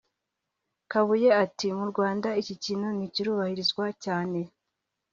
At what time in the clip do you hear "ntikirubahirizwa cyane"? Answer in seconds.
2.95-4.39